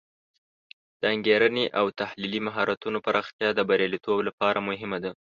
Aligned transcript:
د 1.01 1.03
انګیرنې 1.13 1.65
او 1.79 1.85
تحلیلي 1.99 2.39
مهارتونو 2.47 2.97
پراختیا 3.05 3.49
د 3.53 3.59
بریالیتوب 3.69 4.19
لپاره 4.27 4.59
مهمه 4.69 4.97
ده. 5.03 5.11